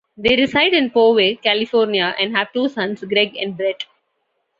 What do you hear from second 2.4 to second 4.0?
two sons, Greg and Brett.